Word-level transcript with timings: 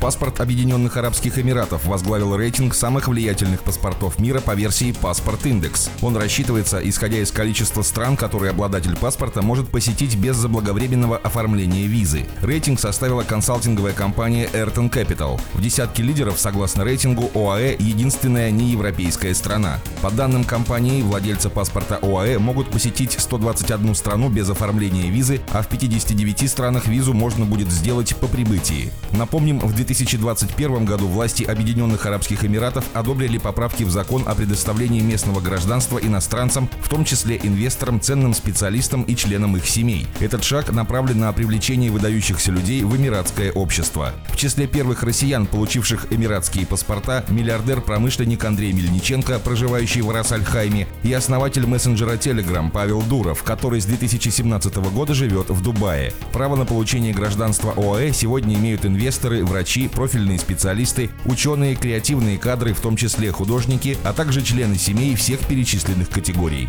Паспорт 0.00 0.40
Объединенных 0.40 0.96
Арабских 0.96 1.38
Эмиратов 1.40 1.84
возглавил 1.86 2.36
рейтинг 2.36 2.72
самых 2.74 3.08
влиятельных 3.08 3.64
паспортов 3.64 4.20
мира 4.20 4.40
по 4.40 4.54
версии 4.54 4.92
«Паспорт 4.92 5.44
Индекс». 5.44 5.90
Он 6.02 6.16
рассчитывается, 6.16 6.78
исходя 6.88 7.18
из 7.18 7.32
количества 7.32 7.82
стран, 7.82 8.16
которые 8.16 8.50
обладатель 8.50 8.96
паспорта 8.96 9.42
может 9.42 9.68
посетить 9.68 10.14
без 10.14 10.36
заблаговременного 10.36 11.16
оформления 11.16 11.86
визы. 11.86 12.26
Рейтинг 12.42 12.78
составила 12.78 13.24
консалтинговая 13.24 13.92
компания 13.92 14.48
Ayrton 14.52 14.88
Capital. 14.88 15.40
В 15.54 15.60
десятке 15.60 16.04
лидеров, 16.04 16.38
согласно 16.38 16.84
рейтингу, 16.84 17.28
ОАЭ– 17.34 17.76
единственная 17.80 18.52
неевропейская 18.52 19.34
страна. 19.34 19.80
По 20.00 20.12
данным 20.12 20.44
компании, 20.44 21.02
владельцы 21.02 21.50
паспорта 21.50 21.98
ОАЭ 22.02 22.38
могут 22.38 22.70
посетить 22.70 23.16
121 23.18 23.96
страну 23.96 24.28
без 24.28 24.48
оформления 24.48 25.10
визы, 25.10 25.40
а 25.50 25.62
в 25.62 25.66
59 25.66 26.48
странах 26.48 26.86
визу 26.86 27.14
можно 27.14 27.44
будет 27.44 27.72
сделать 27.72 28.14
по 28.14 28.28
прибытии. 28.28 28.92
Напомним, 29.10 29.58
в 29.58 29.74
2021 29.88 30.84
году 30.84 31.06
власти 31.06 31.44
Объединенных 31.44 32.04
Арабских 32.04 32.44
Эмиратов 32.44 32.84
одобрили 32.92 33.38
поправки 33.38 33.84
в 33.84 33.90
закон 33.90 34.22
о 34.26 34.34
предоставлении 34.34 35.00
местного 35.00 35.40
гражданства 35.40 35.96
иностранцам, 35.98 36.68
в 36.82 36.90
том 36.90 37.06
числе 37.06 37.40
инвесторам, 37.42 37.98
ценным 37.98 38.34
специалистам 38.34 39.02
и 39.04 39.16
членам 39.16 39.56
их 39.56 39.66
семей. 39.66 40.06
Этот 40.20 40.44
шаг 40.44 40.72
направлен 40.72 41.20
на 41.20 41.32
привлечение 41.32 41.90
выдающихся 41.90 42.52
людей 42.52 42.82
в 42.82 42.94
эмиратское 42.96 43.50
общество. 43.50 44.12
В 44.28 44.36
числе 44.36 44.66
первых 44.66 45.02
россиян, 45.04 45.46
получивших 45.46 46.12
эмиратские 46.12 46.66
паспорта, 46.66 47.24
миллиардер-промышленник 47.28 48.44
Андрей 48.44 48.72
Мельниченко, 48.72 49.38
проживающий 49.38 50.02
в 50.02 50.10
Рас-Аль-Хайме, 50.10 50.86
и 51.02 51.12
основатель 51.14 51.66
мессенджера 51.66 52.16
Telegram 52.16 52.70
Павел 52.70 53.00
Дуров, 53.00 53.42
который 53.42 53.80
с 53.80 53.86
2017 53.86 54.76
года 54.92 55.14
живет 55.14 55.48
в 55.48 55.62
Дубае. 55.62 56.12
Право 56.34 56.56
на 56.56 56.66
получение 56.66 57.14
гражданства 57.14 57.72
ОАЭ 57.74 58.12
сегодня 58.12 58.54
имеют 58.56 58.84
инвесторы, 58.84 59.42
врачи, 59.46 59.77
врачи, 59.78 59.88
профильные 59.88 60.38
специалисты, 60.38 61.10
ученые, 61.24 61.76
креативные 61.76 62.38
кадры, 62.38 62.74
в 62.74 62.80
том 62.80 62.96
числе 62.96 63.30
художники, 63.30 63.96
а 64.04 64.12
также 64.12 64.42
члены 64.42 64.76
семей 64.76 65.14
всех 65.14 65.40
перечисленных 65.40 66.08
категорий. 66.08 66.68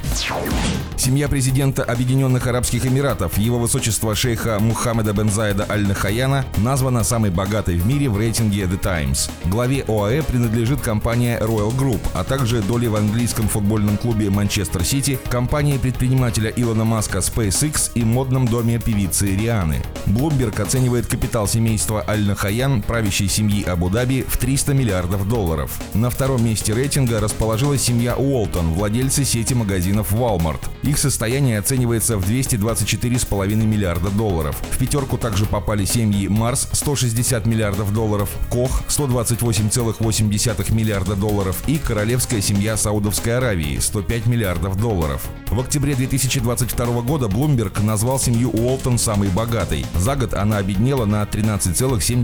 Семья 0.97 1.27
президента 1.27 1.83
Объединенных 1.83 2.45
Арабских 2.47 2.85
Эмиратов, 2.85 3.37
его 3.37 3.57
высочество 3.57 4.15
шейха 4.15 4.59
Мухаммеда 4.59 5.13
бен 5.13 5.29
Заида 5.29 5.65
Аль-Нахаяна, 5.69 6.45
названа 6.57 7.03
самой 7.03 7.31
богатой 7.31 7.77
в 7.77 7.85
мире 7.87 8.09
в 8.09 8.17
рейтинге 8.17 8.63
The 8.63 8.79
Times. 8.79 9.29
Главе 9.45 9.83
ОАЭ 9.87 10.23
принадлежит 10.23 10.81
компания 10.81 11.39
Royal 11.39 11.75
Group, 11.75 12.01
а 12.13 12.23
также 12.23 12.61
доли 12.61 12.87
в 12.87 12.95
английском 12.95 13.47
футбольном 13.47 13.97
клубе 13.97 14.29
Манчестер 14.29 14.83
Сити, 14.83 15.17
компании 15.29 15.77
предпринимателя 15.77 16.51
Илона 16.55 16.83
Маска 16.83 17.19
SpaceX 17.19 17.91
и 17.95 18.03
модном 18.03 18.47
доме 18.47 18.79
певицы 18.79 19.35
Рианы. 19.35 19.77
Bloomberg 20.05 20.61
оценивает 20.61 21.07
капитал 21.07 21.47
семейства 21.47 22.03
Аль-Нахаян 22.07 22.81
правящей 22.99 23.29
семьи 23.29 23.63
Абу-Даби 23.63 24.25
в 24.27 24.35
300 24.35 24.73
миллиардов 24.73 25.25
долларов. 25.25 25.71
На 25.93 26.09
втором 26.09 26.43
месте 26.43 26.73
рейтинга 26.73 27.21
расположилась 27.21 27.81
семья 27.81 28.17
Уолтон, 28.17 28.73
владельцы 28.73 29.23
сети 29.23 29.53
магазинов 29.53 30.11
Walmart. 30.11 30.59
Их 30.83 30.97
состояние 30.97 31.59
оценивается 31.59 32.17
в 32.17 32.29
224,5 32.29 33.55
миллиарда 33.55 34.09
долларов. 34.09 34.57
В 34.71 34.77
пятерку 34.77 35.17
также 35.17 35.45
попали 35.45 35.85
семьи 35.85 36.27
Марс 36.27 36.67
160 36.73 37.45
миллиардов 37.45 37.93
долларов, 37.93 38.29
Кох 38.49 38.83
128,8 38.89 40.73
миллиарда 40.73 41.15
долларов 41.15 41.63
и 41.67 41.77
королевская 41.77 42.41
семья 42.41 42.75
Саудовской 42.75 43.37
Аравии 43.37 43.77
105 43.79 44.25
миллиардов 44.25 44.75
долларов. 44.77 45.21
В 45.47 45.59
октябре 45.61 45.95
2022 45.95 47.01
года 47.03 47.27
Bloomberg 47.27 47.81
назвал 47.81 48.19
семью 48.19 48.49
Уолтон 48.49 48.97
самой 48.97 49.29
богатой. 49.29 49.85
За 49.95 50.17
год 50.17 50.33
она 50.33 50.57
обеднела 50.57 51.05
на 51.05 51.23
13,7 51.23 52.23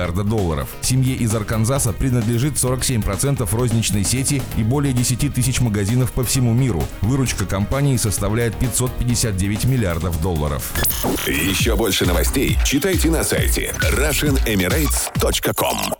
миллиарда 0.00 0.24
долларов. 0.24 0.70
Семье 0.80 1.14
из 1.14 1.34
Арканзаса 1.34 1.92
принадлежит 1.92 2.54
47% 2.54 3.46
розничной 3.54 4.02
сети 4.04 4.40
и 4.56 4.62
более 4.62 4.94
10 4.94 5.34
тысяч 5.34 5.60
магазинов 5.60 6.12
по 6.12 6.24
всему 6.24 6.54
миру. 6.54 6.82
Выручка 7.02 7.44
компании 7.44 7.98
составляет 7.98 8.56
559 8.56 9.66
миллиардов 9.66 10.22
долларов. 10.22 10.72
Еще 11.26 11.76
больше 11.76 12.06
новостей 12.06 12.56
читайте 12.64 13.10
на 13.10 13.24
сайте 13.24 13.74
RussianEmirates.com 13.92 15.99